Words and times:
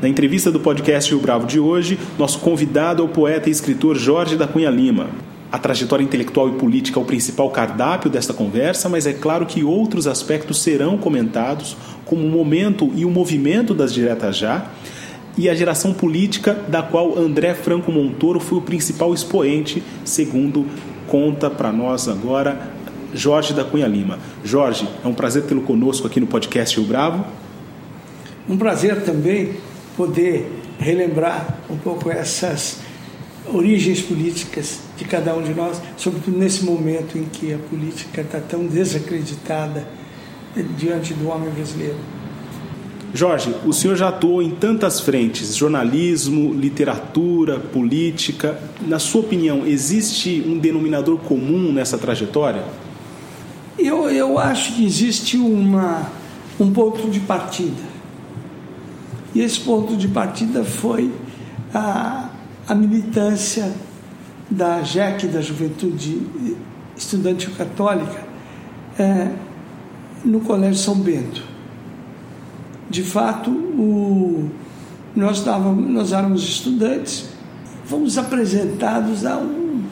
Na 0.00 0.08
entrevista 0.08 0.50
do 0.50 0.58
podcast 0.58 1.10
Rio 1.10 1.20
Bravo 1.20 1.46
de 1.46 1.60
hoje, 1.60 1.98
nosso 2.18 2.38
convidado 2.38 3.02
é 3.02 3.04
o 3.04 3.08
poeta 3.08 3.50
e 3.50 3.52
escritor 3.52 3.98
Jorge 3.98 4.34
da 4.34 4.46
Cunha 4.46 4.70
Lima. 4.70 5.08
A 5.52 5.58
trajetória 5.58 6.02
intelectual 6.02 6.48
e 6.48 6.52
política 6.52 6.98
é 6.98 7.02
o 7.02 7.04
principal 7.04 7.50
cardápio 7.50 8.08
desta 8.08 8.32
conversa, 8.32 8.88
mas 8.88 9.06
é 9.06 9.12
claro 9.12 9.44
que 9.44 9.62
outros 9.62 10.06
aspectos 10.06 10.62
serão 10.62 10.96
comentados, 10.96 11.76
como 12.06 12.26
o 12.26 12.30
momento 12.30 12.90
e 12.94 13.04
o 13.04 13.10
movimento 13.10 13.74
das 13.74 13.92
diretas 13.92 14.38
já 14.38 14.70
e 15.36 15.50
a 15.50 15.54
geração 15.54 15.92
política 15.92 16.54
da 16.66 16.82
qual 16.82 17.18
André 17.18 17.52
Franco 17.52 17.92
Montoro 17.92 18.40
foi 18.40 18.56
o 18.56 18.62
principal 18.62 19.12
expoente, 19.12 19.82
segundo 20.02 20.66
conta 21.08 21.50
para 21.50 21.70
nós 21.70 22.08
agora 22.08 22.72
Jorge 23.12 23.52
da 23.52 23.64
Cunha 23.64 23.86
Lima. 23.86 24.18
Jorge, 24.42 24.88
é 25.04 25.06
um 25.06 25.14
prazer 25.14 25.42
tê-lo 25.42 25.60
conosco 25.60 26.06
aqui 26.06 26.18
no 26.20 26.26
podcast 26.26 26.78
Rio 26.78 26.88
Bravo. 26.88 27.22
Um 28.48 28.56
prazer 28.56 29.02
também 29.02 29.56
poder 30.00 30.50
relembrar 30.78 31.58
um 31.68 31.76
pouco 31.76 32.10
essas 32.10 32.78
origens 33.52 34.00
políticas 34.00 34.80
de 34.96 35.04
cada 35.04 35.34
um 35.34 35.42
de 35.42 35.52
nós, 35.52 35.78
sobretudo 35.94 36.38
nesse 36.38 36.64
momento 36.64 37.18
em 37.18 37.24
que 37.24 37.52
a 37.52 37.58
política 37.58 38.22
está 38.22 38.40
tão 38.40 38.64
desacreditada 38.64 39.86
diante 40.78 41.12
do 41.12 41.28
homem 41.28 41.50
brasileiro. 41.50 41.98
Jorge, 43.12 43.54
o 43.66 43.74
senhor 43.74 43.94
já 43.94 44.08
atuou 44.08 44.40
em 44.40 44.52
tantas 44.52 45.00
frentes: 45.00 45.54
jornalismo, 45.54 46.54
literatura, 46.54 47.58
política. 47.58 48.58
Na 48.80 48.98
sua 48.98 49.20
opinião, 49.20 49.66
existe 49.66 50.42
um 50.46 50.56
denominador 50.56 51.18
comum 51.18 51.72
nessa 51.72 51.98
trajetória? 51.98 52.64
Eu, 53.78 54.08
eu 54.08 54.38
acho 54.38 54.76
que 54.76 54.86
existe 54.86 55.36
uma, 55.36 56.10
um 56.58 56.72
ponto 56.72 57.10
de 57.10 57.20
partida. 57.20 57.89
E 59.34 59.40
esse 59.40 59.60
ponto 59.60 59.96
de 59.96 60.08
partida 60.08 60.64
foi 60.64 61.12
a, 61.72 62.30
a 62.66 62.74
militância 62.74 63.72
da 64.50 64.82
JEC, 64.82 65.28
da 65.28 65.40
Juventude 65.40 66.22
Estudantil 66.96 67.52
Católica, 67.56 68.24
é, 68.98 69.28
no 70.24 70.40
Colégio 70.40 70.82
São 70.82 70.96
Bento. 70.96 71.42
De 72.88 73.04
fato, 73.04 73.50
o, 73.50 74.50
nós, 75.14 75.38
estávamos, 75.38 75.88
nós 75.88 76.12
éramos 76.12 76.42
estudantes, 76.42 77.28
fomos 77.84 78.18
apresentados 78.18 79.24
a 79.24 79.38
um, 79.38 79.84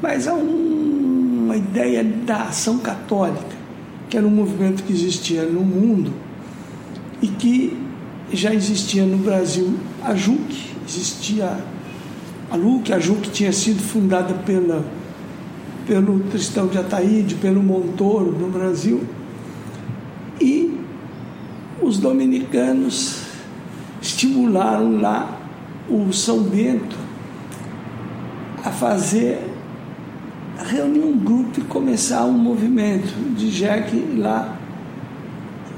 mas 0.00 0.28
a 0.28 0.34
um, 0.34 1.44
uma 1.44 1.56
ideia 1.56 2.04
da 2.04 2.44
ação 2.44 2.78
católica, 2.78 3.56
que 4.08 4.16
era 4.16 4.26
um 4.26 4.30
movimento 4.30 4.84
que 4.84 4.92
existia 4.92 5.42
no 5.42 5.62
mundo 5.62 6.12
e 7.20 7.26
que 7.26 7.85
já 8.32 8.52
existia 8.52 9.04
no 9.04 9.18
Brasil 9.18 9.78
a 10.02 10.14
JUC, 10.14 10.70
existia 10.86 11.58
a 12.50 12.56
LUC, 12.56 12.92
a 12.92 12.98
JUC 12.98 13.30
tinha 13.30 13.52
sido 13.52 13.82
fundada 13.82 14.34
pela, 14.34 14.84
pelo 15.86 16.20
Tristão 16.30 16.66
de 16.66 16.78
Ataíde, 16.78 17.36
pelo 17.36 17.62
Montoro 17.62 18.32
no 18.32 18.48
Brasil, 18.48 19.04
e 20.40 20.78
os 21.80 21.98
dominicanos 21.98 23.22
estimularam 24.00 25.00
lá 25.00 25.40
o 25.88 26.12
São 26.12 26.42
Bento 26.42 26.96
a 28.64 28.70
fazer, 28.70 29.40
a 30.58 30.64
reunir 30.64 31.00
um 31.00 31.16
grupo 31.16 31.60
e 31.60 31.62
começar 31.62 32.24
um 32.24 32.32
movimento 32.32 33.12
de 33.36 33.50
Jack 33.50 33.96
lá 34.16 34.56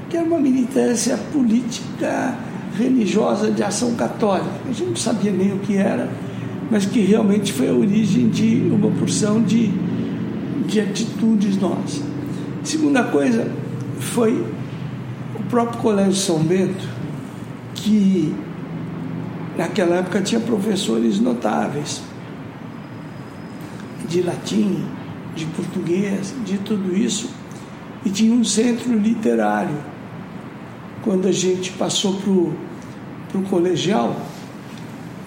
que 0.09 0.17
era 0.17 0.25
uma 0.25 0.39
militância 0.39 1.15
política 1.31 2.35
religiosa 2.79 3.51
de 3.51 3.61
ação 3.61 3.93
católica. 3.95 4.49
A 4.65 4.71
gente 4.71 4.89
não 4.89 4.95
sabia 4.95 5.31
nem 5.31 5.53
o 5.53 5.59
que 5.59 5.75
era, 5.75 6.09
mas 6.71 6.85
que 6.85 7.01
realmente 7.01 7.51
foi 7.51 7.69
a 7.69 7.73
origem 7.73 8.29
de 8.29 8.69
uma 8.71 8.89
porção 8.91 9.41
de, 9.41 9.71
de 10.65 10.79
atitudes 10.79 11.57
nossas. 11.57 12.03
Segunda 12.63 13.03
coisa 13.03 13.51
foi 13.99 14.45
o 15.37 15.43
próprio 15.49 15.81
Colégio 15.81 16.13
São 16.13 16.39
Bento, 16.39 16.87
que 17.75 18.33
naquela 19.57 19.97
época 19.97 20.21
tinha 20.21 20.39
professores 20.39 21.19
notáveis 21.19 22.01
de 24.07 24.21
latim, 24.21 24.85
de 25.35 25.45
português, 25.45 26.33
de 26.45 26.57
tudo 26.59 26.95
isso, 26.95 27.29
e 28.05 28.09
tinha 28.09 28.33
um 28.33 28.43
centro 28.43 28.97
literário 28.97 29.75
quando 31.03 31.27
a 31.27 31.31
gente 31.31 31.71
passou 31.71 32.15
para 32.15 32.29
o 32.29 32.53
colegial, 33.49 34.15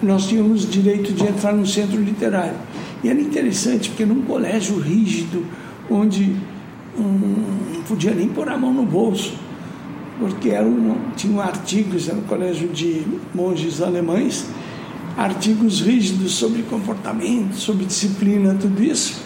nós 0.01 0.27
tínhamos 0.27 0.69
direito 0.69 1.13
de 1.13 1.23
entrar 1.23 1.53
no 1.53 1.65
centro 1.65 1.99
literário. 2.01 2.55
E 3.03 3.09
era 3.09 3.19
interessante, 3.19 3.89
porque 3.89 4.05
num 4.05 4.21
colégio 4.21 4.77
rígido, 4.79 5.45
onde 5.89 6.35
um, 6.97 7.73
não 7.75 7.81
podia 7.83 8.13
nem 8.13 8.27
pôr 8.27 8.49
a 8.49 8.57
mão 8.57 8.73
no 8.73 8.85
bolso, 8.85 9.33
porque 10.19 10.49
era 10.49 10.65
um, 10.65 10.95
tinham 11.15 11.41
artigos, 11.41 12.07
era 12.07 12.17
um 12.17 12.23
colégio 12.23 12.67
de 12.69 13.03
monges 13.33 13.81
alemães, 13.81 14.45
artigos 15.17 15.81
rígidos 15.81 16.33
sobre 16.33 16.63
comportamento, 16.63 17.55
sobre 17.55 17.85
disciplina, 17.85 18.55
tudo 18.59 18.81
isso. 18.83 19.21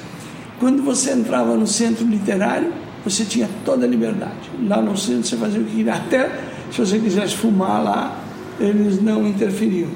Quando 0.60 0.84
você 0.84 1.12
entrava 1.12 1.56
no 1.56 1.68
centro 1.68 2.06
literário, 2.06 2.74
você 3.04 3.24
tinha 3.24 3.48
toda 3.64 3.86
a 3.86 3.90
liberdade. 3.90 4.50
Lá 4.68 4.82
no 4.82 4.98
centro 4.98 5.24
você 5.24 5.38
fazia 5.38 5.62
o 5.62 5.64
que 5.64 5.76
queria. 5.76 5.94
Até 5.96 6.30
se 6.72 6.80
você 6.80 7.00
quisesse 7.00 7.36
fumar 7.36 7.84
lá, 7.84 8.27
eles 8.60 9.02
não 9.02 9.28
interferiam. 9.28 9.90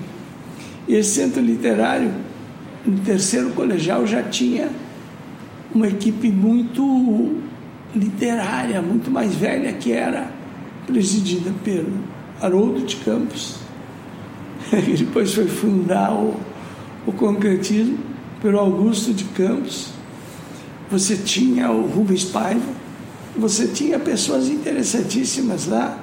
E 0.87 0.95
esse 0.95 1.11
centro 1.11 1.41
literário, 1.41 2.11
no 2.85 2.97
terceiro 2.99 3.51
colegial, 3.51 4.05
já 4.05 4.23
tinha 4.23 4.69
uma 5.73 5.87
equipe 5.87 6.29
muito 6.29 7.37
literária, 7.95 8.81
muito 8.81 9.09
mais 9.09 9.35
velha, 9.35 9.73
que 9.73 9.91
era 9.91 10.31
presidida 10.85 11.51
pelo 11.63 11.93
Haroldo 12.41 12.85
de 12.85 12.95
Campos, 12.97 13.57
que 14.69 14.93
depois 15.03 15.33
foi 15.33 15.47
fundar 15.47 16.11
o, 16.13 16.35
o 17.05 17.11
concretismo, 17.11 17.97
pelo 18.41 18.59
Augusto 18.59 19.13
de 19.13 19.25
Campos. 19.25 19.89
Você 20.89 21.15
tinha 21.15 21.71
o 21.71 21.85
Rubens 21.87 22.23
Paiva, 22.23 22.73
você 23.37 23.67
tinha 23.67 23.99
pessoas 23.99 24.49
interessantíssimas 24.49 25.67
lá. 25.67 25.97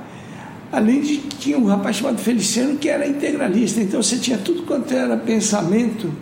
Além 0.71 1.01
de 1.01 1.17
tinha 1.19 1.59
um 1.59 1.65
rapaz 1.65 1.97
chamado 1.97 2.19
Feliciano 2.19 2.77
que 2.77 2.89
era 2.89 3.06
integralista, 3.06 3.81
então 3.81 4.03
você 4.03 4.19
tinha 4.19 4.37
tudo 4.37 4.65
quanto 4.65 4.93
era 4.93 5.17
pensamento 5.17 6.12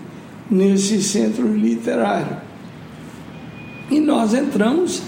nesse 0.48 1.02
centro 1.02 1.52
literário. 1.52 2.36
E 3.90 3.98
nós 4.00 4.34
entramos 4.34 5.02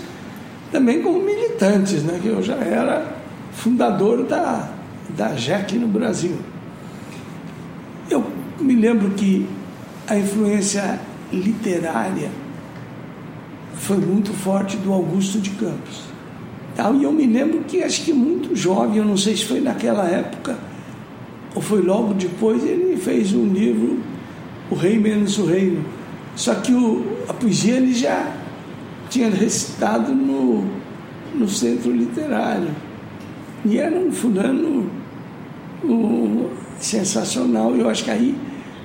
também 0.73 1.03
como 1.03 1.23
militantes, 1.23 2.03
né? 2.03 2.19
que 2.21 2.29
eu 2.29 2.43
já 2.43 2.57
era 2.57 3.17
fundador 3.53 4.25
da, 4.25 4.71
da 5.17 5.35
JEC 5.35 5.79
no 5.79 5.89
Brasil. 5.89 6.37
Eu 8.11 8.25
me 8.61 8.75
lembro 8.75 9.11
que 9.11 9.47
a 10.07 10.17
influência 10.17 10.99
literária 11.33 12.31
foi 13.75 13.99
muito 13.99 14.33
forte 14.33 14.77
do 14.77 14.93
Augusto 14.93 15.41
de 15.41 15.51
Campos. 15.51 16.03
E 16.79 17.03
eu 17.03 17.13
me 17.13 17.27
lembro 17.27 17.61
que 17.67 17.83
acho 17.83 18.05
que 18.05 18.13
muito 18.13 18.55
jovem, 18.55 18.99
eu 18.99 19.05
não 19.05 19.17
sei 19.17 19.37
se 19.37 19.45
foi 19.45 19.61
naquela 19.61 20.09
época 20.09 20.57
ou 21.55 21.61
foi 21.61 21.83
logo 21.83 22.15
depois, 22.15 22.63
ele 22.63 22.97
fez 22.97 23.33
um 23.33 23.47
livro, 23.47 23.99
O 24.71 24.77
Rei 24.77 24.99
Menos 24.99 25.39
o 25.39 25.47
Reino. 25.47 25.85
Só 26.37 26.55
que 26.55 26.73
o, 26.73 27.05
a 27.29 27.33
poesia 27.33 27.75
ele 27.75 27.93
já 27.93 28.33
tinha 29.11 29.29
recitado 29.29 30.15
no, 30.15 30.65
no 31.35 31.49
centro 31.49 31.91
literário. 31.91 32.69
E 33.65 33.79
era 33.79 33.97
um 33.99 34.13
fulano 34.13 34.89
um, 35.85 36.49
sensacional. 36.79 37.75
Eu 37.75 37.89
acho 37.89 38.05
que 38.05 38.11
aí 38.11 38.37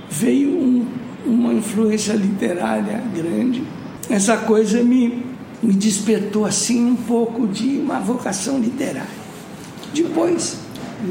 veio 0.10 0.50
um, 0.50 0.88
uma 1.28 1.54
influência 1.54 2.14
literária 2.14 3.04
grande 3.16 3.62
essa 4.10 4.38
coisa 4.38 4.84
me, 4.84 5.23
me 5.64 5.74
despertou 5.74 6.46
assim 6.46 6.86
um 6.86 6.96
pouco 6.96 7.48
de 7.48 7.80
uma 7.80 8.00
vocação 8.00 8.60
literária. 8.60 9.24
Depois, 9.94 10.58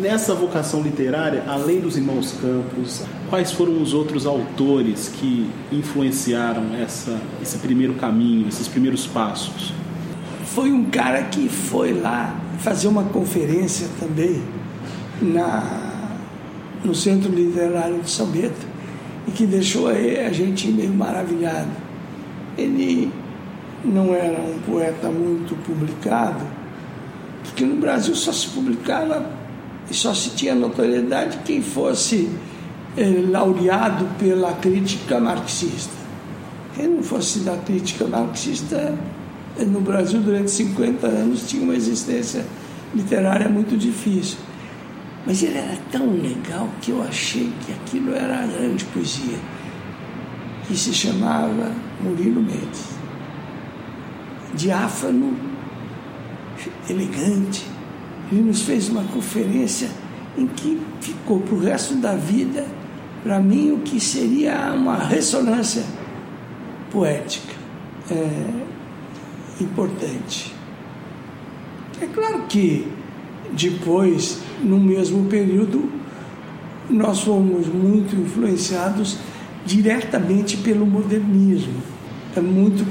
Nessa 0.01 0.35
vocação 0.35 0.81
literária, 0.81 1.45
além 1.47 1.79
dos 1.79 1.99
irmãos 1.99 2.33
Campos, 2.41 3.03
quais 3.29 3.53
foram 3.53 3.83
os 3.83 3.93
outros 3.93 4.25
autores 4.25 5.09
que 5.09 5.51
influenciaram 5.71 6.75
essa, 6.75 7.21
esse 7.43 7.59
primeiro 7.59 7.93
caminho, 7.95 8.49
esses 8.49 8.67
primeiros 8.67 9.07
passos? 9.07 9.75
Foi 10.47 10.73
um 10.73 10.87
cara 10.87 11.25
que 11.25 11.47
foi 11.47 11.93
lá 11.93 12.35
fazer 12.61 12.89
uma 12.89 13.05
conferência 13.05 13.87
também 14.01 14.43
na, 15.21 16.17
no 16.83 16.95
Centro 16.95 17.31
Literário 17.31 18.01
de 18.01 18.09
São 18.09 18.29
Bento 18.29 18.67
e 19.29 19.31
que 19.31 19.45
deixou 19.45 19.89
a 19.89 20.33
gente 20.33 20.69
meio 20.69 20.95
maravilhado. 20.95 21.69
Ele 22.57 23.13
não 23.85 24.15
era 24.15 24.41
um 24.41 24.59
poeta 24.61 25.09
muito 25.09 25.55
publicado, 25.65 26.45
porque 27.43 27.65
no 27.65 27.77
Brasil 27.77 28.15
só 28.15 28.33
se 28.33 28.49
publicava 28.49 29.31
e 29.91 29.95
só 29.95 30.15
se 30.15 30.31
tinha 30.31 30.55
notoriedade 30.55 31.39
quem 31.45 31.61
fosse 31.61 32.31
eh, 32.97 33.25
laureado 33.29 34.07
pela 34.19 34.53
crítica 34.55 35.19
marxista. 35.19 35.93
Quem 36.75 36.89
não 36.89 37.03
fosse 37.03 37.41
da 37.41 37.57
crítica 37.57 38.07
marxista, 38.07 38.97
eh, 39.59 39.65
no 39.65 39.81
Brasil 39.81 40.21
durante 40.21 40.51
50 40.51 41.07
anos 41.07 41.49
tinha 41.49 41.63
uma 41.63 41.75
existência 41.75 42.45
literária 42.95 43.49
muito 43.49 43.77
difícil. 43.77 44.39
Mas 45.27 45.43
ele 45.43 45.59
era 45.59 45.77
tão 45.91 46.11
legal 46.11 46.69
que 46.81 46.91
eu 46.91 47.03
achei 47.03 47.53
que 47.65 47.73
aquilo 47.73 48.15
era 48.15 48.43
a 48.43 48.47
grande 48.47 48.85
poesia, 48.87 49.39
que 50.67 50.77
se 50.77 50.93
chamava 50.93 51.71
Murilo 52.01 52.41
Mendes. 52.41 53.02
Diáfano, 54.55 55.37
elegante, 56.89 57.67
ele 58.31 58.43
nos 58.43 58.63
fez 58.63 58.89
uma 58.89 59.05
conferência 59.05 59.91
em 60.37 60.47
que 60.47 60.81
ficou 61.01 61.41
para 61.41 61.55
o 61.55 61.61
resto 61.61 61.95
da 61.97 62.15
vida, 62.15 62.67
para 63.23 63.39
mim, 63.39 63.73
o 63.73 63.79
que 63.79 64.01
seria 64.01 64.73
uma 64.75 64.97
ressonância 64.97 65.85
poética 66.91 67.55
é, 68.11 69.63
importante. 69.63 70.53
É 72.01 72.07
claro 72.07 72.43
que 72.49 72.87
depois, 73.53 74.41
no 74.63 74.79
mesmo 74.79 75.27
período, 75.27 75.91
nós 76.91 77.21
fomos 77.21 77.67
muito 77.69 78.17
influenciados 78.17 79.19
diretamente 79.65 80.57
pelo 80.57 80.85
modernismo. 80.85 81.81
É 82.35 82.41
muito 82.41 82.85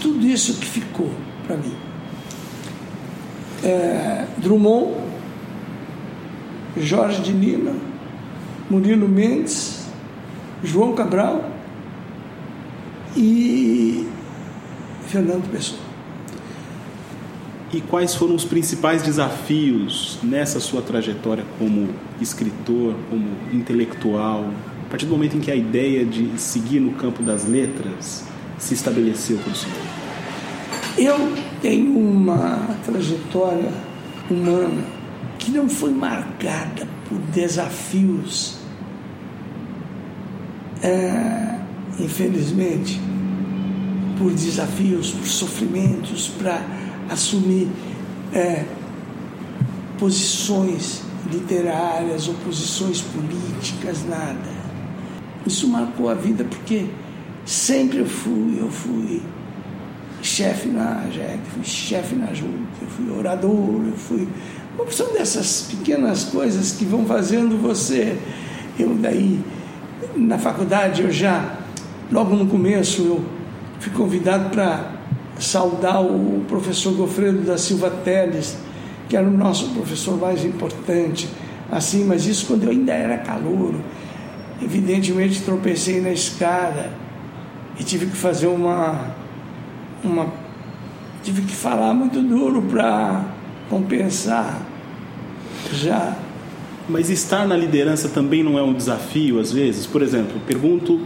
tudo 0.00 0.26
isso 0.26 0.54
que 0.54 0.66
ficou 0.66 1.10
para 1.46 1.56
mim 1.56 1.88
é, 3.62 4.26
Drummond, 4.38 4.94
Jorge 6.76 7.22
de 7.22 7.32
Lima, 7.32 7.72
Murilo 8.70 9.08
Mendes, 9.08 9.86
João 10.62 10.94
Cabral 10.94 11.50
e 13.16 14.06
Fernando 15.06 15.50
Pessoa. 15.50 15.88
E 17.72 17.82
quais 17.82 18.14
foram 18.14 18.34
os 18.34 18.44
principais 18.44 19.02
desafios 19.02 20.18
nessa 20.22 20.58
sua 20.58 20.80
trajetória 20.80 21.44
como 21.58 21.88
escritor, 22.20 22.94
como 23.10 23.26
intelectual, 23.52 24.50
a 24.86 24.90
partir 24.90 25.04
do 25.04 25.12
momento 25.12 25.36
em 25.36 25.40
que 25.40 25.50
a 25.50 25.56
ideia 25.56 26.04
de 26.04 26.40
seguir 26.40 26.80
no 26.80 26.92
campo 26.92 27.22
das 27.22 27.44
letras 27.44 28.24
se 28.58 28.74
estabeleceu 28.74 29.38
para 29.38 29.52
o 29.52 29.56
senhor? 29.56 29.98
Eu 30.96 31.32
tenho 31.62 31.96
uma 31.96 32.76
trajetória 32.84 33.70
humana 34.30 34.84
que 35.38 35.50
não 35.50 35.68
foi 35.68 35.92
marcada 35.92 36.86
por 37.08 37.18
desafios, 37.32 38.58
é, 40.82 41.58
infelizmente, 42.00 43.00
por 44.18 44.32
desafios, 44.32 45.12
por 45.12 45.26
sofrimentos, 45.26 46.28
para 46.38 46.60
assumir 47.08 47.68
é, 48.32 48.64
posições 49.98 51.02
literárias 51.30 52.28
ou 52.28 52.34
posições 52.34 53.00
políticas, 53.00 54.04
nada. 54.08 54.58
Isso 55.46 55.68
marcou 55.68 56.08
a 56.08 56.14
vida 56.14 56.44
porque 56.44 56.86
sempre 57.48 58.00
eu 58.00 58.06
fui, 58.06 58.58
eu 58.60 58.70
fui 58.70 59.22
chefe 60.20 60.68
na 60.68 61.06
JEC, 61.10 61.38
fui 61.54 61.64
chefe 61.64 62.14
na 62.14 62.26
JUC, 62.26 62.46
eu 62.82 62.88
fui 62.88 63.10
orador, 63.18 63.86
eu 63.86 63.96
fui. 63.96 64.28
Uma 64.74 64.84
opção 64.84 65.14
dessas 65.14 65.62
pequenas 65.62 66.24
coisas 66.24 66.72
que 66.72 66.84
vão 66.84 67.06
fazendo 67.06 67.56
você. 67.60 68.18
Eu 68.78 68.94
daí, 68.96 69.40
na 70.14 70.38
faculdade, 70.38 71.02
eu 71.02 71.10
já, 71.10 71.58
logo 72.12 72.36
no 72.36 72.46
começo, 72.46 73.00
eu 73.00 73.24
fui 73.80 73.92
convidado 73.92 74.50
para 74.50 74.92
saudar 75.38 76.02
o 76.02 76.44
professor 76.46 76.94
Gofredo 76.94 77.40
da 77.40 77.56
Silva 77.56 77.90
Teles, 77.90 78.58
que 79.08 79.16
era 79.16 79.26
o 79.26 79.30
nosso 79.30 79.70
professor 79.70 80.20
mais 80.20 80.44
importante, 80.44 81.26
assim, 81.72 82.04
mas 82.04 82.26
isso 82.26 82.46
quando 82.46 82.64
eu 82.64 82.70
ainda 82.70 82.92
era 82.92 83.16
calouro. 83.16 83.82
Evidentemente 84.62 85.40
tropecei 85.40 85.98
na 86.00 86.10
escada 86.10 87.07
e 87.78 87.84
tive 87.84 88.06
que 88.06 88.16
fazer 88.16 88.46
uma 88.46 89.14
uma 90.02 90.32
tive 91.22 91.42
que 91.42 91.54
falar 91.54 91.92
muito 91.92 92.20
duro 92.22 92.62
para 92.62 93.24
compensar 93.68 94.62
já. 95.72 96.16
Mas 96.88 97.10
estar 97.10 97.46
na 97.46 97.56
liderança 97.56 98.08
também 98.08 98.42
não 98.42 98.58
é 98.58 98.62
um 98.62 98.72
desafio 98.72 99.38
às 99.38 99.52
vezes? 99.52 99.86
Por 99.86 100.00
exemplo, 100.00 100.40
pergunto 100.46 101.00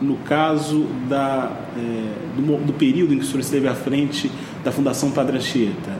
no 0.00 0.16
caso 0.16 0.86
da, 1.08 1.52
é, 1.76 2.40
do, 2.40 2.66
do, 2.66 2.72
período 2.72 3.12
em 3.12 3.18
que 3.18 3.24
o 3.24 3.26
senhor 3.26 3.40
esteve 3.40 3.68
à 3.68 3.74
frente 3.74 4.30
da 4.64 4.72
Fundação 4.72 5.10
Padre 5.10 5.36
Anchieta. 5.36 5.90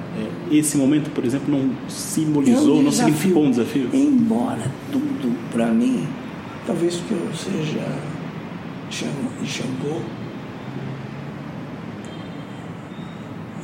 É, 0.51 0.57
esse 0.57 0.77
momento, 0.79 1.11
por 1.11 1.25
exemplo, 1.25 1.55
não 1.55 1.71
simbolizou, 1.87 2.79
é 2.79 2.81
um 2.81 2.83
não 2.85 2.93
significou 2.93 3.45
um 3.45 3.51
desafio? 3.51 3.91
Embora 3.93 4.71
tudo 4.91 5.37
para 5.53 5.67
mim, 5.67 6.07
talvez 6.67 6.97
que 6.97 7.13
eu 7.13 7.29
seja 7.35 7.87
Xangô, 8.91 10.01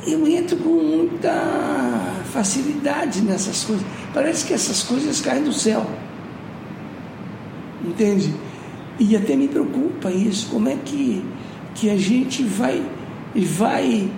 eu 0.07 0.25
entro 0.25 0.55
com 0.57 0.69
muita 0.69 2.23
facilidade 2.31 3.21
nessas 3.21 3.65
coisas. 3.65 3.85
Parece 4.13 4.45
que 4.45 4.53
essas 4.53 4.83
coisas 4.83 5.19
caem 5.19 5.43
do 5.43 5.51
céu. 5.51 5.85
Entende? 7.85 8.33
E 8.99 9.15
até 9.15 9.35
me 9.35 9.47
preocupa 9.47 10.09
isso, 10.09 10.47
como 10.49 10.69
é 10.69 10.77
que, 10.83 11.23
que 11.75 11.89
a 11.89 11.97
gente 11.97 12.43
vai 12.43 12.83
vai 13.35 14.09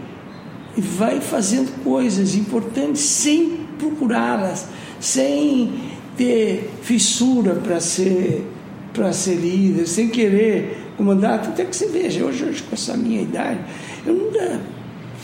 vai 0.78 1.20
fazendo 1.20 1.84
coisas 1.84 2.36
importantes 2.36 3.02
sem 3.02 3.66
procurá-las, 3.78 4.68
sem 5.00 5.74
ter 6.16 6.70
fissura 6.84 7.56
para 7.56 7.80
ser 7.82 8.46
para 8.94 9.12
ser 9.12 9.36
líder, 9.36 9.88
sem 9.88 10.08
querer 10.10 10.89
comandar, 11.00 11.36
até 11.36 11.64
que 11.64 11.74
você 11.74 11.88
veja, 11.88 12.26
hoje, 12.26 12.44
hoje 12.44 12.62
com 12.62 12.74
essa 12.74 12.98
minha 12.98 13.22
idade, 13.22 13.62
eu 14.06 14.14
nunca 14.14 14.60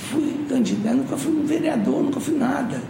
fui 0.09 0.33
candidato, 0.47 0.95
nunca 0.95 1.17
fui 1.17 1.33
um 1.33 1.45
vereador, 1.45 2.01
nunca 2.01 2.19
fui 2.21 2.37
nada. 2.37 2.81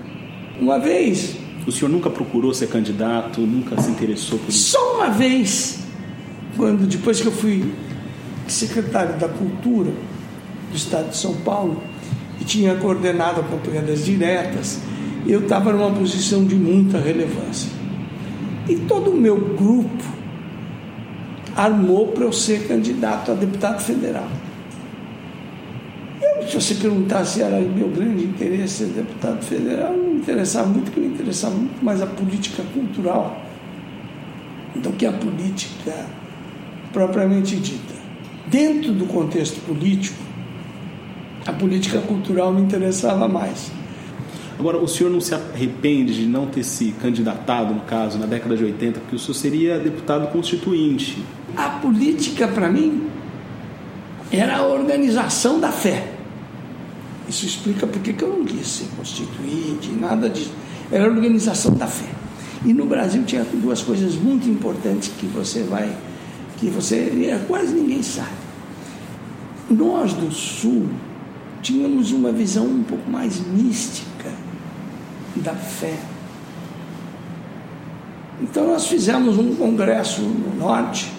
Uma 0.62 0.80
vez. 0.80 1.36
O 1.66 1.72
senhor 1.72 1.90
nunca 1.90 2.12
procurou 2.12 2.54
ser 2.54 2.68
candidato, 2.68 3.42
nunca 3.42 3.82
se 3.82 3.90
interessou 3.90 4.38
por 4.38 4.50
isso? 4.50 4.70
Só 4.70 4.98
uma 4.98 5.10
vez, 5.10 5.80
quando 6.56 6.88
depois 6.88 7.20
que 7.20 7.26
eu 7.26 7.32
fui 7.32 7.74
secretário 8.48 9.18
da 9.18 9.28
Cultura 9.28 9.90
do 10.70 10.78
Estado 10.78 11.10
de 11.10 11.18
São 11.18 11.34
Paulo 11.38 11.82
e 12.40 12.44
tinha 12.44 12.76
coordenado 12.76 13.42
a 13.42 13.44
campanha 13.44 13.82
das 13.82 14.06
diretas, 14.06 14.80
eu 15.26 15.40
estava 15.40 15.74
numa 15.74 15.90
posição 15.90 16.46
de 16.46 16.54
muita 16.54 17.00
relevância. 17.00 17.72
E 18.70 18.76
todo 18.76 19.10
o 19.10 19.18
meu 19.18 19.38
grupo 19.38 20.15
armou 21.56 22.08
para 22.08 22.26
eu 22.26 22.34
ser 22.34 22.68
candidato 22.68 23.32
a 23.32 23.36
deputado 23.36 23.82
federal. 23.82 24.28
Se 26.48 26.54
você 26.54 26.76
perguntar 26.76 27.26
se 27.26 27.42
era 27.42 27.60
meu 27.60 27.90
grande 27.90 28.24
interesse 28.26 28.86
ser 28.86 28.86
deputado 28.88 29.44
federal, 29.44 29.94
não 29.94 30.14
me 30.14 30.20
interessava 30.20 30.68
muito, 30.68 30.86
porque 30.86 31.00
me 31.00 31.08
interessava 31.08 31.56
muito 31.56 31.84
mais 31.84 32.02
a 32.02 32.08
política 32.08 32.62
cultural 32.74 33.42
do 34.76 34.92
que 34.92 35.06
a 35.06 35.12
política 35.14 36.06
propriamente 36.94 37.56
dita. 37.56 37.96
Dentro 38.48 38.94
do 38.94 39.06
contexto 39.06 39.60
político, 39.66 40.24
a 41.46 41.54
política 41.54 42.00
cultural 42.00 42.54
me 42.54 42.62
interessava 42.62 43.28
mais. 43.28 43.72
Agora, 44.58 44.78
o 44.78 44.88
senhor 44.88 45.10
não 45.10 45.20
se 45.20 45.34
arrepende 45.34 46.14
de 46.14 46.26
não 46.26 46.46
ter 46.48 46.64
se 46.64 46.94
candidatado, 47.02 47.74
no 47.74 47.82
caso, 47.82 48.18
na 48.18 48.26
década 48.26 48.56
de 48.56 48.64
80, 48.64 49.00
porque 49.02 49.16
o 49.16 49.20
senhor 49.20 49.34
seria 49.34 49.80
deputado 49.80 50.32
constituinte? 50.32 51.18
A 51.56 51.70
política, 51.70 52.48
para 52.48 52.70
mim, 52.70 53.10
era 54.32 54.58
a 54.58 54.66
organização 54.66 55.60
da 55.60 55.72
fé. 55.72 56.12
Isso 57.28 57.46
explica 57.46 57.88
por 57.88 58.02
que 58.02 58.22
eu 58.22 58.30
não 58.30 58.46
quis 58.46 58.68
ser 58.68 58.88
constituinte, 58.98 59.90
nada 59.92 60.30
disso. 60.30 60.54
Era 60.92 61.06
a 61.06 61.08
organização 61.08 61.74
da 61.74 61.88
fé. 61.88 62.10
E 62.64 62.74
no 62.74 62.86
Brasil 62.86 63.24
tinha 63.24 63.44
duas 63.44 63.82
coisas 63.82 64.16
muito 64.16 64.50
importantes 64.50 65.12
que 65.20 65.26
você 65.28 65.64
vai, 65.64 65.96
que 66.58 66.68
você 66.68 67.40
quase 67.48 67.74
ninguém 67.74 68.04
sabe. 68.04 68.30
Nós 69.70 70.14
do 70.14 70.32
Sul 70.32 70.88
tínhamos 71.62 72.12
uma 72.12 72.32
visão 72.32 72.66
um 72.66 72.84
pouco 72.84 73.10
mais 73.10 73.40
mística 73.40 74.32
da 75.38 75.54
fé. 75.54 75.98
Então 78.42 78.68
nós 78.68 78.88
fizemos 78.88 79.38
um 79.38 79.56
congresso 79.56 80.22
no 80.22 80.56
norte, 80.56 81.12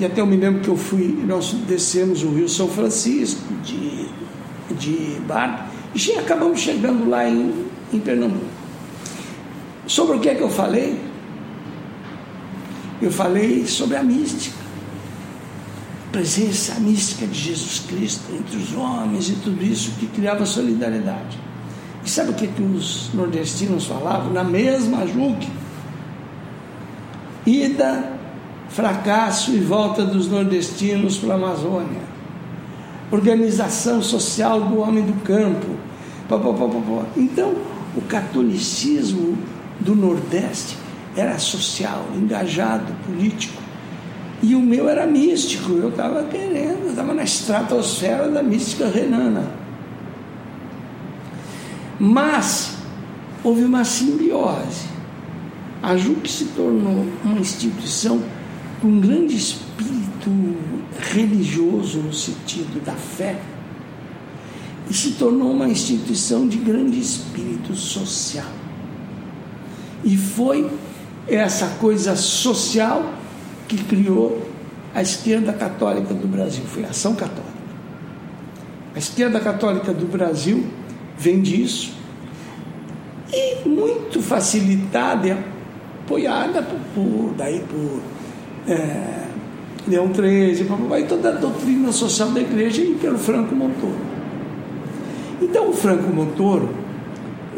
e 0.00 0.04
até 0.04 0.20
eu 0.20 0.26
me 0.26 0.36
lembro 0.36 0.62
que 0.62 0.68
eu 0.68 0.76
fui, 0.76 1.22
nós 1.26 1.52
descemos 1.68 2.22
o 2.22 2.30
Rio 2.30 2.48
São 2.48 2.68
Francisco 2.68 3.42
de, 3.62 4.08
de 4.74 5.20
barco, 5.26 5.68
e 5.94 6.12
acabamos 6.12 6.60
chegando 6.60 7.08
lá 7.08 7.28
em, 7.28 7.66
em 7.92 8.00
Pernambuco. 8.00 8.46
Sobre 9.86 10.16
o 10.16 10.20
que 10.20 10.28
é 10.28 10.34
que 10.34 10.42
eu 10.42 10.50
falei? 10.50 10.98
Eu 13.02 13.10
falei 13.10 13.66
sobre 13.66 13.96
a 13.96 14.02
mística 14.02 14.60
presença 16.10 16.74
mística 16.80 17.26
de 17.26 17.38
Jesus 17.38 17.80
Cristo 17.86 18.24
entre 18.34 18.56
os 18.56 18.74
homens 18.74 19.28
e 19.28 19.34
tudo 19.34 19.62
isso 19.62 19.92
que 19.92 20.06
criava 20.06 20.44
solidariedade. 20.44 21.38
E 22.04 22.10
sabe 22.10 22.30
o 22.30 22.34
que, 22.34 22.46
que 22.48 22.62
os 22.62 23.10
nordestinos 23.14 23.86
falavam? 23.86 24.32
Na 24.32 24.42
mesma 24.42 25.06
Juque, 25.06 25.48
ida, 27.46 28.18
fracasso 28.70 29.52
e 29.52 29.58
volta 29.58 30.04
dos 30.04 30.28
nordestinos 30.28 31.18
para 31.18 31.34
a 31.34 31.36
Amazônia, 31.36 32.00
organização 33.10 34.00
social 34.00 34.60
do 34.60 34.78
homem 34.78 35.04
do 35.04 35.20
campo. 35.24 35.66
Pá, 36.28 36.38
pá, 36.38 36.52
pá, 36.52 37.06
então, 37.16 37.54
o 37.96 38.00
catolicismo 38.02 39.36
do 39.80 39.96
Nordeste 39.96 40.76
era 41.16 41.38
social, 41.38 42.06
engajado, 42.14 42.92
político. 43.04 43.60
E 44.42 44.54
o 44.54 44.60
meu 44.60 44.88
era 44.88 45.06
místico, 45.06 45.72
eu 45.72 45.88
estava 45.88 46.22
querendo, 46.24 46.88
estava 46.88 47.12
na 47.12 47.24
estratosfera 47.24 48.30
da 48.30 48.42
mística 48.42 48.86
renana. 48.86 49.44
Mas 51.98 52.76
houve 53.42 53.64
uma 53.64 53.84
simbiose. 53.84 54.88
A 55.82 55.96
JUC 55.96 56.30
se 56.30 56.44
tornou 56.56 57.06
uma 57.24 57.38
instituição 57.38 58.22
um 58.86 59.00
grande 59.00 59.36
espírito 59.36 60.30
religioso 61.12 61.98
no 61.98 62.12
sentido 62.12 62.82
da 62.84 62.92
fé 62.92 63.38
e 64.88 64.94
se 64.94 65.12
tornou 65.12 65.52
uma 65.52 65.68
instituição 65.68 66.48
de 66.48 66.56
grande 66.58 66.98
espírito 66.98 67.74
social. 67.74 68.46
E 70.02 70.16
foi 70.16 70.70
essa 71.28 71.66
coisa 71.78 72.16
social 72.16 73.14
que 73.68 73.76
criou 73.84 74.50
a 74.94 75.02
esquerda 75.02 75.52
católica 75.52 76.12
do 76.12 76.26
Brasil, 76.26 76.64
foi 76.66 76.84
a 76.84 76.88
Ação 76.88 77.14
Católica. 77.14 77.50
A 78.94 78.98
esquerda 78.98 79.38
católica 79.38 79.92
do 79.92 80.06
Brasil 80.06 80.66
vem 81.16 81.40
disso 81.40 81.92
e 83.32 83.68
muito 83.68 84.20
facilitada 84.20 85.28
e 85.28 85.30
apoiada 85.30 86.62
por, 86.62 86.80
por 86.94 87.34
daí 87.34 87.60
por 87.60 88.02
é, 88.68 89.20
Leão 89.88 90.12
XIII, 90.12 90.66
e 90.98 91.04
toda 91.04 91.30
a 91.30 91.32
doutrina 91.32 91.92
social 91.92 92.30
da 92.30 92.40
igreja 92.40 92.82
e 92.82 92.94
pelo 92.94 93.18
Franco 93.18 93.54
Montoro. 93.54 93.98
Então 95.40 95.70
o 95.70 95.72
Franco 95.72 96.12
Montoro 96.12 96.68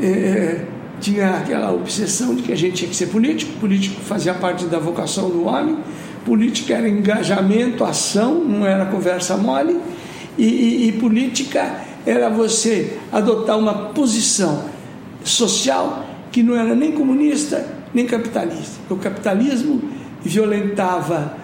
é, 0.01 0.65
tinha 1.01 1.37
aquela 1.39 1.73
obsessão 1.73 2.35
de 2.35 2.43
que 2.43 2.53
a 2.53 2.57
gente 2.57 2.75
tinha 2.75 2.89
que 2.89 2.97
ser 2.97 3.07
político, 3.07 3.53
político 3.59 4.01
fazia 4.01 4.35
parte 4.35 4.67
da 4.67 4.79
vocação 4.79 5.29
do 5.29 5.45
homem, 5.47 5.79
política 6.25 6.75
era 6.75 6.89
engajamento, 6.89 7.85
ação, 7.85 8.37
não 8.37 8.65
era 8.65 8.87
conversa 8.87 9.37
mole, 9.37 9.79
e, 10.39 10.45
e, 10.45 10.89
e 10.89 10.93
política 10.93 11.81
era 12.07 12.31
você 12.31 12.99
adotar 13.11 13.59
uma 13.59 13.75
posição 13.75 14.65
social 15.25 16.07
que 16.31 16.43
não 16.43 16.57
era 16.57 16.75
nem 16.75 16.93
comunista 16.93 17.83
nem 17.95 18.07
capitalista. 18.07 18.81
O 18.89 18.97
capitalismo 18.97 19.83
violentava 20.25 21.37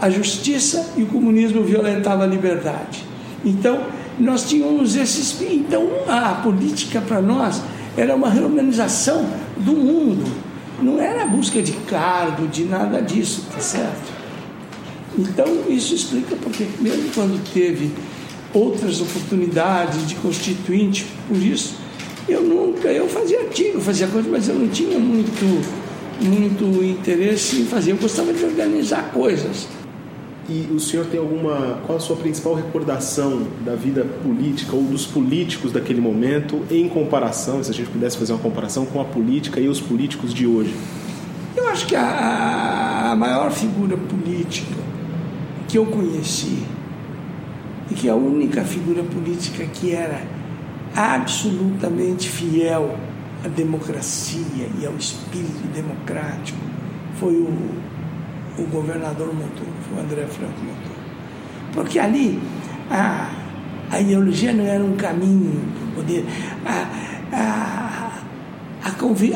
a 0.00 0.08
justiça 0.10 0.94
e 0.96 1.02
o 1.02 1.06
comunismo 1.06 1.62
violentava 1.62 2.24
a 2.24 2.26
liberdade. 2.26 3.04
Então, 3.44 3.84
nós 4.18 4.48
tínhamos 4.48 4.96
esses. 4.96 5.40
Então, 5.40 5.88
a 6.08 6.34
política 6.42 7.00
para 7.00 7.20
nós 7.20 7.60
era 7.96 8.14
uma 8.14 8.28
reorganização 8.28 9.26
do 9.56 9.72
mundo. 9.72 10.24
Não 10.80 11.00
era 11.00 11.24
a 11.24 11.26
busca 11.26 11.62
de 11.62 11.72
cargo, 11.72 12.48
de 12.48 12.64
nada 12.64 13.00
disso, 13.00 13.46
tá 13.52 13.60
certo? 13.60 14.12
Então, 15.18 15.46
isso 15.68 15.94
explica 15.94 16.34
porque, 16.36 16.66
mesmo 16.80 17.10
quando 17.14 17.42
teve 17.52 17.92
outras 18.52 19.00
oportunidades 19.00 20.06
de 20.06 20.14
constituinte, 20.16 21.06
por 21.28 21.36
isso, 21.36 21.76
eu 22.28 22.42
nunca, 22.42 22.88
eu 22.88 23.08
fazia 23.08 23.40
artigo, 23.40 23.80
fazia 23.80 24.06
coisa, 24.06 24.28
mas 24.30 24.48
eu 24.48 24.54
não 24.54 24.68
tinha 24.68 24.98
muito, 24.98 25.62
muito 26.24 26.64
interesse 26.84 27.60
em 27.60 27.64
fazer, 27.64 27.92
eu 27.92 27.96
gostava 27.96 28.32
de 28.32 28.44
organizar 28.44 29.10
coisas. 29.12 29.68
E 30.48 30.68
o 30.72 30.80
senhor 30.80 31.06
tem 31.06 31.20
alguma. 31.20 31.78
Qual 31.86 31.96
a 31.98 32.00
sua 32.00 32.16
principal 32.16 32.54
recordação 32.54 33.46
da 33.64 33.76
vida 33.76 34.04
política 34.22 34.74
ou 34.74 34.82
dos 34.82 35.06
políticos 35.06 35.70
daquele 35.70 36.00
momento, 36.00 36.62
em 36.70 36.88
comparação, 36.88 37.62
se 37.62 37.70
a 37.70 37.74
gente 37.74 37.88
pudesse 37.90 38.18
fazer 38.18 38.32
uma 38.32 38.40
comparação 38.40 38.84
com 38.84 39.00
a 39.00 39.04
política 39.04 39.60
e 39.60 39.68
os 39.68 39.80
políticos 39.80 40.34
de 40.34 40.46
hoje? 40.46 40.74
Eu 41.56 41.68
acho 41.68 41.86
que 41.86 41.94
a, 41.94 43.10
a 43.12 43.16
maior 43.16 43.52
figura 43.52 43.96
política 43.96 44.74
que 45.68 45.78
eu 45.78 45.86
conheci 45.86 46.58
e 47.90 47.94
que 47.94 48.08
a 48.08 48.14
única 48.14 48.62
figura 48.64 49.02
política 49.02 49.64
que 49.64 49.92
era 49.92 50.22
absolutamente 50.94 52.28
fiel 52.28 52.96
à 53.44 53.48
democracia 53.48 54.68
e 54.80 54.86
ao 54.86 54.94
espírito 54.96 55.66
democrático 55.72 56.58
foi 57.18 57.34
o 57.34 57.92
o 58.58 58.62
governador 58.64 59.28
Montoro, 59.34 59.70
foi 59.88 59.98
o 59.98 60.00
André 60.00 60.26
Franco 60.26 60.60
Montoro. 60.60 61.02
Porque 61.72 61.98
ali 61.98 62.38
a, 62.90 63.30
a 63.90 64.00
ideologia 64.00 64.52
não 64.52 64.64
era 64.64 64.84
um 64.84 64.96
caminho 64.96 65.60
para 65.78 66.02
poder. 66.02 66.24
A, 66.64 66.88
a, 67.32 68.12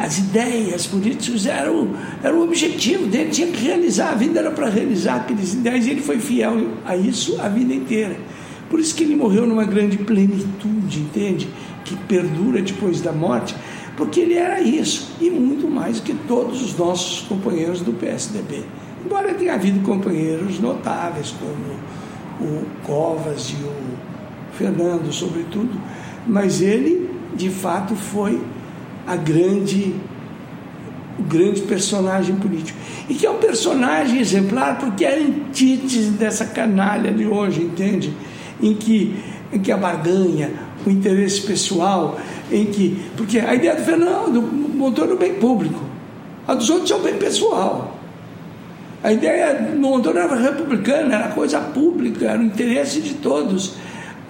as 0.01 0.19
ideias 0.19 0.87
políticas 0.87 1.47
eram, 1.47 1.91
eram 2.23 2.41
o 2.41 2.45
objetivo 2.45 3.07
dele, 3.07 3.31
tinha 3.31 3.49
que 3.49 3.65
realizar, 3.65 4.11
a 4.11 4.15
vida 4.15 4.41
era 4.41 4.51
para 4.51 4.69
realizar 4.69 5.17
aquelas 5.17 5.55
ideias 5.55 5.87
e 5.87 5.91
ele 5.91 6.01
foi 6.01 6.19
fiel 6.19 6.73
a 6.85 6.97
isso 6.97 7.41
a 7.41 7.49
vida 7.49 7.73
inteira. 7.73 8.17
Por 8.69 8.81
isso 8.81 8.95
que 8.95 9.05
ele 9.05 9.15
morreu 9.15 9.47
numa 9.47 9.65
grande 9.65 9.97
plenitude, 9.99 10.99
entende? 10.99 11.49
Que 11.85 11.97
perdura 11.97 12.61
depois 12.61 13.01
da 13.01 13.13
morte, 13.13 13.55
porque 13.97 14.21
ele 14.21 14.35
era 14.35 14.61
isso 14.61 15.17
e 15.21 15.31
muito 15.31 15.69
mais 15.69 16.01
que 16.01 16.15
todos 16.29 16.63
os 16.63 16.77
nossos 16.77 17.27
companheiros 17.27 17.81
do 17.81 17.93
PSDB. 17.93 18.63
Embora 19.05 19.33
tenha 19.35 19.55
havido 19.55 19.81
companheiros 19.81 20.59
notáveis, 20.61 21.33
como 21.39 21.77
o 22.41 22.65
Covas 22.85 23.51
e 23.51 23.65
o 23.65 23.73
Fernando, 24.53 25.13
sobretudo, 25.13 25.71
mas 26.27 26.61
ele, 26.61 27.09
de 27.35 27.49
fato, 27.49 27.95
foi 27.95 28.41
a 29.07 29.17
grande, 29.17 29.95
o 31.19 31.23
grande 31.23 31.63
personagem 31.63 32.37
político. 32.37 32.79
E 33.09 33.15
que 33.15 33.25
é 33.25 33.31
um 33.31 33.39
personagem 33.39 34.19
exemplar 34.19 34.79
porque 34.79 35.05
é 35.05 35.15
a 35.15 35.21
antítese 35.21 36.11
dessa 36.11 36.45
canalha 36.47 37.13
de 37.13 37.27
hoje, 37.27 37.63
entende? 37.63 38.13
Em 38.61 38.75
que, 38.75 39.15
em 39.53 39.61
que 39.61 39.71
a 39.71 39.77
barganha, 39.77 40.51
o 40.85 40.91
interesse 40.91 41.43
pessoal, 41.43 42.19
em 42.51 42.67
que. 42.67 43.05
Porque 43.17 43.39
a 43.39 43.55
ideia 43.55 43.75
do 43.75 43.83
Fernando 43.83 44.43
montou 44.43 45.07
no 45.07 45.17
bem 45.17 45.35
público, 45.35 45.81
a 46.47 46.55
dos 46.55 46.71
outros 46.71 46.91
é 46.91 46.95
o 46.95 47.01
bem 47.01 47.17
pessoal. 47.17 47.97
A 49.03 49.13
ideia 49.13 49.73
não 49.77 50.01
era 50.01 50.35
republicana, 50.35 51.15
era 51.15 51.29
coisa 51.29 51.61
pública, 51.61 52.27
era 52.27 52.41
o 52.41 52.43
interesse 52.43 53.01
de 53.01 53.15
todos. 53.15 53.75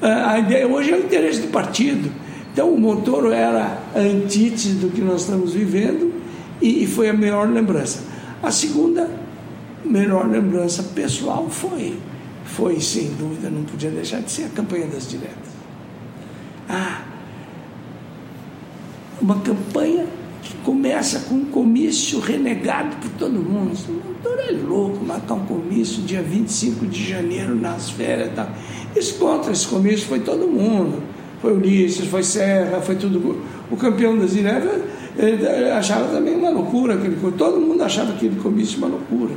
A 0.03 0.39
ideia 0.39 0.67
hoje 0.67 0.93
é 0.93 0.97
o 0.97 1.01
interesse 1.01 1.41
do 1.41 1.49
partido. 1.49 2.11
Então 2.53 2.71
o 2.71 2.79
Montoro 2.79 3.31
era 3.33 3.79
a 3.95 3.99
antítese 3.99 4.75
do 4.75 4.91
que 4.91 5.01
nós 5.01 5.23
estamos 5.23 5.53
vivendo 5.53 6.13
e 6.61 6.87
foi 6.87 7.09
a 7.09 7.13
melhor 7.13 7.49
lembrança. 7.49 8.01
A 8.43 8.51
segunda 8.51 9.09
melhor 9.85 10.29
lembrança 10.29 10.83
pessoal 10.83 11.49
foi, 11.49 11.99
foi 12.45 12.81
sem 12.81 13.11
dúvida, 13.15 13.49
não 13.49 13.65
podia 13.65 13.91
deixar 13.91 14.21
de 14.21 14.31
ser 14.31 14.45
a 14.45 14.49
campanha 14.49 14.87
das 14.87 15.09
diretas. 15.09 15.37
Ah, 16.69 17.03
uma 19.27 19.41
campanha 19.41 20.07
que 20.41 20.55
começa 20.59 21.19
com 21.29 21.35
um 21.35 21.45
comício 21.47 22.21
renegado 22.21 22.95
por 22.97 23.11
todo 23.19 23.33
mundo. 23.33 23.77
O 23.89 23.93
doutor 23.93 24.39
é 24.49 24.53
louco 24.53 25.05
marcar 25.05 25.35
um 25.35 25.45
comício 25.45 26.01
dia 26.05 26.23
25 26.23 26.87
de 26.87 27.11
janeiro 27.11 27.57
nas 27.57 27.91
férias. 27.91 28.33
Tá? 28.35 28.49
Isso 28.95 29.19
contra 29.19 29.51
esse 29.51 29.67
comício 29.67 30.07
foi 30.07 30.21
todo 30.21 30.47
mundo. 30.47 31.03
Foi 31.43 31.53
Ulisses, 31.53 32.07
foi 32.07 32.23
Serra, 32.23 32.81
foi 32.81 32.95
tudo. 32.95 33.43
O 33.69 33.77
campeão 33.77 34.17
das 34.17 34.37
Ele 34.37 35.71
achava 35.73 36.09
também 36.15 36.37
uma 36.37 36.51
loucura 36.51 36.95
aquele 36.95 37.17
todo 37.33 37.59
mundo 37.59 37.83
achava 37.83 38.13
aquele 38.13 38.37
comício 38.37 38.79
uma 38.79 38.87
loucura. 38.87 39.35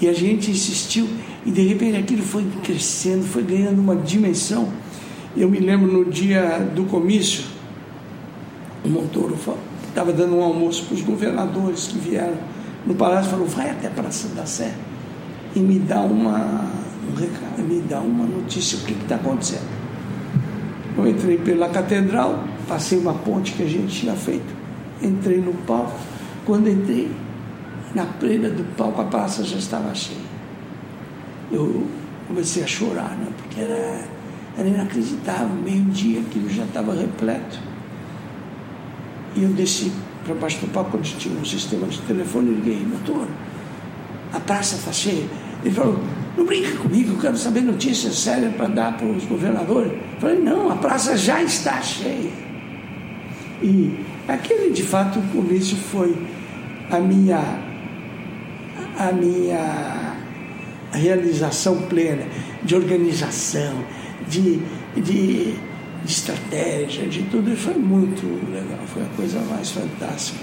E 0.00 0.08
a 0.08 0.12
gente 0.12 0.52
insistiu, 0.52 1.08
e 1.44 1.50
de 1.50 1.62
repente 1.62 1.96
aquilo 1.96 2.22
foi 2.22 2.46
crescendo, 2.62 3.24
foi 3.24 3.42
ganhando 3.42 3.80
uma 3.80 3.96
dimensão. 3.96 4.68
Eu 5.36 5.50
me 5.50 5.58
lembro 5.58 5.90
no 5.90 6.04
dia 6.04 6.58
do 6.74 6.84
comício, 6.84 7.44
Montoro 8.88 9.36
estava 9.88 10.12
dando 10.12 10.36
um 10.36 10.42
almoço 10.42 10.86
para 10.86 10.94
os 10.94 11.02
governadores 11.02 11.88
que 11.88 11.98
vieram 11.98 12.36
no 12.86 12.94
palácio 12.94 13.30
falou: 13.30 13.46
vai 13.46 13.70
até 13.70 13.88
a 13.88 13.90
Praça 13.90 14.28
da 14.28 14.46
Sé 14.46 14.72
e 15.54 15.60
me 15.60 15.78
dá 15.78 16.00
uma, 16.00 16.70
um 17.08 17.14
recado, 17.14 17.62
me 17.62 17.80
dá 17.82 18.00
uma 18.00 18.24
notícia, 18.24 18.78
o 18.78 18.82
que 18.82 18.92
está 18.92 19.16
acontecendo. 19.16 19.80
Eu 20.96 21.06
entrei 21.06 21.38
pela 21.38 21.68
catedral, 21.68 22.44
passei 22.68 22.98
uma 22.98 23.14
ponte 23.14 23.52
que 23.52 23.62
a 23.62 23.68
gente 23.68 24.00
tinha 24.00 24.14
feito, 24.14 24.54
entrei 25.02 25.40
no 25.40 25.52
palco. 25.66 25.98
Quando 26.46 26.68
entrei 26.68 27.10
na 27.94 28.04
plena 28.04 28.48
do 28.48 28.64
palco, 28.76 29.00
a 29.00 29.04
praça 29.04 29.44
já 29.44 29.58
estava 29.58 29.94
cheia. 29.94 30.30
Eu 31.50 31.86
comecei 32.28 32.62
a 32.62 32.66
chorar, 32.66 33.16
né? 33.16 33.28
porque 33.36 33.60
era, 33.60 34.04
era 34.56 34.68
inacreditável, 34.68 35.48
meio-dia, 35.48 36.20
aquilo 36.20 36.48
já 36.48 36.64
estava 36.64 36.94
repleto. 36.94 37.58
E 39.36 39.42
eu 39.42 39.50
desci 39.50 39.92
para 40.24 40.34
baixo 40.34 40.58
do 40.60 40.72
palco, 40.72 40.96
onde 40.96 41.14
tinha 41.14 41.38
um 41.38 41.44
sistema 41.44 41.86
de 41.86 42.00
telefone, 42.02 42.50
e 42.50 42.54
liguei, 42.54 42.86
motor, 42.86 43.26
a 44.32 44.40
praça 44.40 44.76
está 44.76 44.92
cheia. 44.92 45.24
Ele 45.62 45.74
falou, 45.74 46.00
não 46.36 46.44
brinca 46.44 46.76
comigo, 46.78 47.12
eu 47.12 47.20
quero 47.20 47.36
saber 47.36 47.62
notícias 47.62 48.18
sérias 48.18 48.54
para 48.54 48.68
dar 48.68 48.96
para 48.96 49.06
os 49.06 49.24
governadores. 49.24 49.92
Eu 49.92 50.20
falei, 50.20 50.38
não, 50.38 50.70
a 50.70 50.76
praça 50.76 51.16
já 51.16 51.42
está 51.42 51.80
cheia. 51.80 52.30
E 53.62 53.98
aquele, 54.26 54.70
de 54.70 54.82
fato, 54.82 55.18
o 55.18 55.22
comício 55.28 55.76
foi 55.76 56.16
a 56.90 56.98
minha, 56.98 57.40
a 58.98 59.12
minha 59.12 60.16
realização 60.92 61.82
plena 61.82 62.24
de 62.62 62.74
organização, 62.74 63.84
de, 64.28 64.60
de 64.96 65.54
de 66.04 66.12
estratégia, 66.12 67.06
de 67.06 67.22
tudo, 67.24 67.52
e 67.52 67.56
foi 67.56 67.74
muito 67.74 68.26
legal, 68.50 68.80
foi 68.86 69.02
a 69.02 69.16
coisa 69.16 69.40
mais 69.40 69.70
fantástica. 69.70 70.38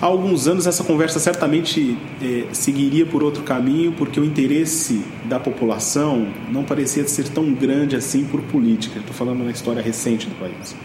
Há 0.00 0.04
alguns 0.04 0.46
anos 0.46 0.66
essa 0.66 0.84
conversa 0.84 1.18
certamente 1.18 1.96
eh, 2.22 2.44
seguiria 2.52 3.06
por 3.06 3.22
outro 3.22 3.42
caminho, 3.42 3.92
porque 3.92 4.20
o 4.20 4.24
interesse 4.24 5.02
da 5.24 5.40
população 5.40 6.28
não 6.52 6.64
parecia 6.64 7.06
ser 7.08 7.28
tão 7.30 7.54
grande 7.54 7.96
assim 7.96 8.22
por 8.24 8.42
política. 8.42 8.98
Estou 8.98 9.14
falando 9.14 9.42
na 9.42 9.50
história 9.50 9.80
recente 9.80 10.26
do 10.28 10.34
país. 10.34 10.76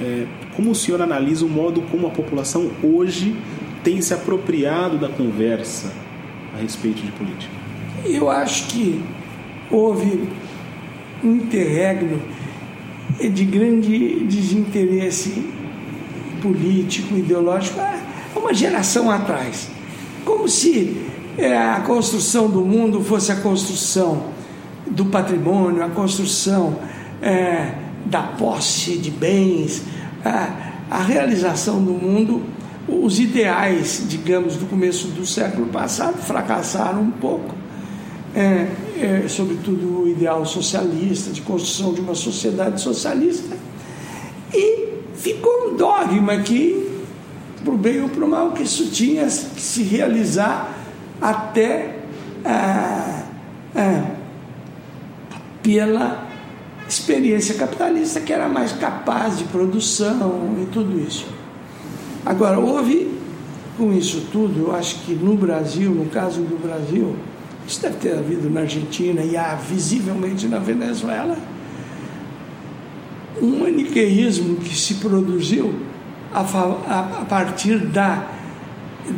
Eh, 0.00 0.26
como 0.56 0.72
o 0.72 0.74
senhor 0.74 1.00
analisa 1.00 1.46
o 1.46 1.48
modo 1.48 1.80
como 1.82 2.08
a 2.08 2.10
população 2.10 2.72
hoje 2.82 3.36
tem 3.84 4.00
se 4.00 4.12
apropriado 4.12 4.98
da 4.98 5.08
conversa 5.08 5.92
a 6.56 6.60
respeito 6.60 7.02
de 7.02 7.12
política? 7.12 7.52
Eu 8.04 8.28
acho 8.28 8.66
que 8.66 9.00
houve 9.70 10.28
um 11.22 11.36
interregno 11.36 12.20
de 13.20 13.44
grande 13.44 14.24
desinteresse 14.24 15.50
político, 16.42 17.16
ideológico, 17.16 17.80
há 17.80 18.38
uma 18.38 18.52
geração 18.52 19.10
atrás. 19.10 19.68
Como 20.24 20.48
se 20.48 20.96
é, 21.38 21.56
a 21.56 21.80
construção 21.80 22.48
do 22.48 22.62
mundo 22.62 23.02
fosse 23.02 23.32
a 23.32 23.36
construção 23.36 24.24
do 24.86 25.06
patrimônio, 25.06 25.82
a 25.82 25.88
construção 25.88 26.78
é, 27.22 27.72
da 28.06 28.22
posse 28.22 28.98
de 28.98 29.10
bens, 29.10 29.82
a 30.90 31.02
realização 31.02 31.82
do 31.82 31.92
mundo. 31.92 32.42
Os 32.86 33.18
ideais, 33.18 34.04
digamos, 34.08 34.56
do 34.56 34.66
começo 34.66 35.08
do 35.08 35.24
século 35.24 35.66
passado 35.68 36.18
fracassaram 36.18 37.00
um 37.00 37.10
pouco 37.10 37.63
é, 38.34 38.68
é, 39.00 39.28
sobretudo 39.28 40.02
o 40.02 40.08
ideal 40.08 40.44
socialista, 40.44 41.30
de 41.30 41.40
construção 41.40 41.94
de 41.94 42.00
uma 42.00 42.14
sociedade 42.14 42.80
socialista, 42.80 43.56
e 44.52 44.88
ficou 45.14 45.68
um 45.68 45.76
dogma 45.76 46.36
que, 46.38 47.00
para 47.62 47.72
o 47.72 47.76
bem 47.76 48.02
ou 48.02 48.08
para 48.08 48.24
o 48.24 48.28
mal, 48.28 48.52
que 48.52 48.62
isso 48.62 48.90
tinha 48.90 49.24
que 49.24 49.60
se 49.60 49.82
realizar 49.82 50.74
até 51.20 51.98
ah, 52.44 53.22
ah, 53.74 54.10
pela 55.62 56.26
experiência 56.88 57.54
capitalista, 57.54 58.20
que 58.20 58.32
era 58.32 58.48
mais 58.48 58.72
capaz 58.72 59.38
de 59.38 59.44
produção 59.44 60.56
e 60.62 60.66
tudo 60.66 61.00
isso. 61.00 61.26
Agora, 62.26 62.58
houve 62.58 63.14
com 63.76 63.92
isso 63.92 64.28
tudo, 64.30 64.68
eu 64.68 64.74
acho 64.74 65.00
que 65.00 65.14
no 65.14 65.36
Brasil, 65.36 65.90
no 65.90 66.06
caso 66.06 66.42
do 66.42 66.60
Brasil, 66.60 67.16
isso 67.66 67.80
deve 67.80 67.96
ter 67.96 68.18
havido 68.18 68.50
na 68.50 68.60
Argentina 68.60 69.22
e 69.22 69.36
há 69.36 69.54
visivelmente 69.54 70.46
na 70.46 70.58
Venezuela. 70.58 71.36
Um 73.40 73.60
maniqueísmo 73.60 74.56
que 74.56 74.76
se 74.76 74.94
produziu 74.94 75.74
a, 76.32 76.40
a, 76.40 77.20
a 77.22 77.24
partir 77.24 77.78
da, 77.78 78.28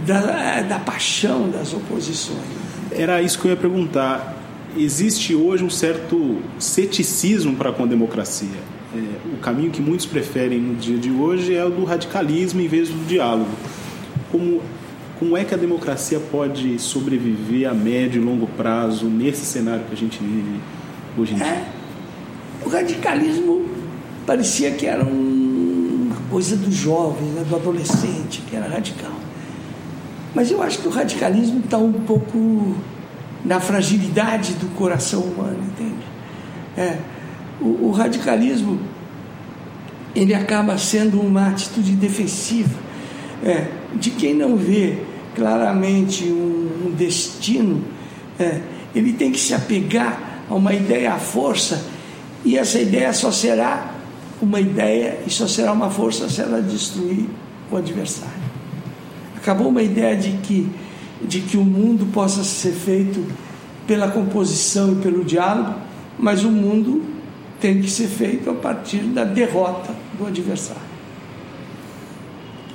da, 0.07 0.63
da 0.63 0.79
paixão 0.79 1.51
das 1.51 1.75
oposições. 1.75 2.39
Era 2.91 3.21
isso 3.21 3.39
que 3.39 3.47
eu 3.47 3.51
ia 3.51 3.57
perguntar. 3.57 4.35
Existe 4.77 5.35
hoje 5.35 5.65
um 5.65 5.71
certo 5.71 6.39
ceticismo 6.59 7.57
para 7.57 7.73
com 7.73 7.85
a 7.85 7.87
democracia. 7.87 8.49
É, 8.95 9.35
o 9.35 9.39
caminho 9.39 9.71
que 9.71 9.83
muitos 9.83 10.07
preferem 10.07 10.61
no 10.61 10.75
dia 10.75 10.97
de 10.97 11.11
hoje 11.11 11.55
é 11.55 11.65
o 11.65 11.71
do 11.71 11.85
radicalismo 11.85 12.61
em 12.61 12.69
vez 12.69 12.89
do 12.89 13.07
diálogo. 13.07 13.51
Como 14.31 14.63
como 15.19 15.37
é 15.37 15.45
que 15.45 15.55
a 15.55 15.57
democracia 15.57 16.21
pode 16.21 16.79
sobreviver 16.79 17.69
a 17.69 17.75
médio 17.75 18.21
e 18.21 18.25
longo 18.25 18.47
prazo 18.47 19.07
nesse 19.07 19.47
cenário 19.47 19.85
que 19.87 19.95
a 19.95 19.97
gente 19.97 20.19
vive 20.19 20.61
hoje 21.17 21.33
em 21.35 21.37
dia? 21.37 21.47
É, 21.47 21.65
o 22.65 22.69
radicalismo 22.69 23.67
parecia 24.27 24.73
que 24.73 24.87
era 24.87 25.05
um, 25.05 26.07
uma 26.07 26.17
coisa 26.31 26.57
do 26.57 26.71
jovem, 26.71 27.29
né, 27.29 27.45
do 27.49 27.57
adolescente, 27.57 28.43
que 28.43 28.55
era 28.55 28.69
radical. 28.69 29.13
Mas 30.35 30.51
eu 30.51 30.63
acho 30.63 30.81
que 30.81 30.89
o 30.89 30.91
radicalismo 30.91 31.61
está 31.61 31.79
um 31.79 31.93
pouco 31.93 32.77
na 33.43 33.59
fragilidade 33.59 34.53
do 34.55 34.67
coração 34.75 35.21
humano, 35.21 35.61
entende? 35.63 36.05
É, 36.77 36.99
o, 37.59 37.87
o 37.87 37.91
radicalismo 37.91 38.79
ele 40.15 40.35
acaba 40.35 40.77
sendo 40.77 41.21
uma 41.21 41.49
atitude 41.49 41.93
defensiva 41.93 42.79
é, 43.43 43.69
de 43.95 44.11
quem 44.11 44.35
não 44.35 44.57
vê 44.57 44.99
claramente 45.37 46.25
um, 46.25 46.87
um 46.87 46.95
destino, 46.97 47.85
é, 48.39 48.61
ele 48.95 49.13
tem 49.13 49.31
que 49.31 49.39
se 49.39 49.53
apegar 49.53 50.43
a 50.49 50.55
uma 50.55 50.73
ideia 50.73 51.13
à 51.13 51.19
força, 51.19 51.85
e 52.45 52.57
essa 52.57 52.81
ideia 52.81 53.13
só 53.13 53.31
será 53.31 53.95
uma 54.41 54.61
ideia 54.61 55.21
e 55.27 55.31
só 55.31 55.47
será 55.47 55.73
uma 55.73 55.91
força 55.91 56.29
se 56.29 56.41
ela 56.41 56.61
destruir 56.61 57.27
o 57.71 57.77
adversário. 57.77 58.47
Acabou 59.37 59.69
uma 59.69 59.83
ideia 59.83 60.17
de 60.17 60.33
que, 60.39 60.69
de 61.23 61.41
que 61.41 61.57
o 61.57 61.65
mundo 61.65 62.07
possa 62.13 62.43
ser 62.43 62.73
feito 62.73 63.25
pela 63.87 64.09
composição 64.09 64.93
e 64.93 64.97
pelo 64.97 65.25
diálogo, 65.25 65.75
mas 66.19 66.45
o 66.45 66.51
mundo 66.51 67.05
tem 67.61 67.81
que 67.81 67.91
ser 67.91 68.09
feito 68.09 68.51
a 68.51 68.55
partir 68.55 68.99
da 68.99 69.25
derrota 69.25 69.95
do 70.19 70.27
adversário. 70.27 70.83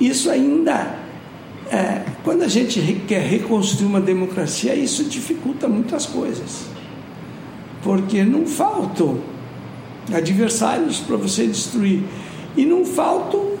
Isso 0.00 0.30
ainda, 0.30 0.96
é, 1.72 2.02
quando 2.22 2.42
a 2.42 2.48
gente 2.48 2.82
quer 3.08 3.22
reconstruir 3.22 3.86
uma 3.86 4.00
democracia, 4.00 4.74
isso 4.74 5.04
dificulta 5.04 5.66
muitas 5.66 6.04
coisas, 6.04 6.66
porque 7.82 8.22
não 8.22 8.46
faltam 8.46 9.18
adversários 10.12 10.98
para 10.98 11.16
você 11.16 11.46
destruir. 11.46 12.02
E 12.54 12.66
não 12.66 12.84
faltam 12.84 13.52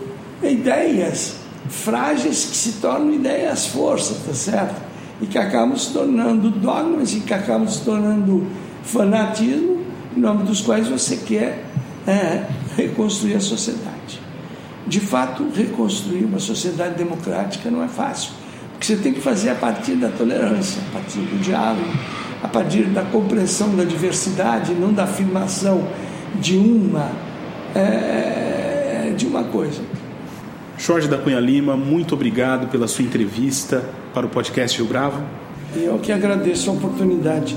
ideias 0.42 1.36
frágeis 1.70 2.44
que 2.44 2.56
se 2.56 2.72
tornam 2.72 3.14
ideias 3.14 3.68
forças, 3.68 4.18
tá 4.26 4.34
certo? 4.34 4.82
E 5.22 5.26
que 5.26 5.38
acabam 5.38 5.74
se 5.74 5.94
tornando 5.94 6.50
dogmas 6.50 7.14
e 7.14 7.20
que 7.20 7.32
acabam 7.32 7.66
se 7.66 7.80
tornando 7.82 8.46
fanatismo, 8.82 9.80
em 10.14 10.20
nome 10.20 10.42
dos 10.42 10.60
quais 10.60 10.86
você 10.86 11.16
quer 11.16 11.64
é, 12.06 12.44
reconstruir 12.76 13.36
a 13.36 13.40
sociedade 13.40 13.91
de 14.86 15.00
fato, 15.00 15.46
reconstruir 15.54 16.24
uma 16.24 16.38
sociedade 16.38 16.96
democrática 16.96 17.70
não 17.70 17.82
é 17.82 17.88
fácil, 17.88 18.32
porque 18.72 18.86
você 18.86 18.96
tem 18.96 19.12
que 19.12 19.20
fazer 19.20 19.50
a 19.50 19.54
partir 19.54 19.94
da 19.94 20.08
tolerância, 20.08 20.82
a 20.90 20.92
partir 20.92 21.20
do 21.20 21.40
diálogo, 21.40 21.90
a 22.42 22.48
partir 22.48 22.84
da 22.84 23.02
compreensão 23.02 23.74
da 23.76 23.84
diversidade, 23.84 24.74
não 24.74 24.92
da 24.92 25.04
afirmação 25.04 25.86
de 26.40 26.56
uma 26.56 27.10
é, 27.74 29.14
de 29.16 29.26
uma 29.26 29.44
coisa. 29.44 29.80
Jorge 30.76 31.06
da 31.06 31.16
Cunha 31.16 31.38
Lima, 31.38 31.76
muito 31.76 32.14
obrigado 32.14 32.66
pela 32.68 32.88
sua 32.88 33.04
entrevista 33.04 33.84
para 34.12 34.26
o 34.26 34.28
podcast 34.28 34.76
Rio 34.76 34.88
Bravo. 34.88 35.22
Eu 35.76 35.98
que 35.98 36.10
agradeço 36.10 36.70
a 36.70 36.72
oportunidade. 36.72 37.56